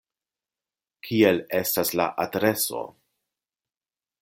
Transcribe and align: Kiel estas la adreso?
Kiel 1.07 1.43
estas 1.59 1.93
la 2.01 2.09
adreso? 2.25 2.83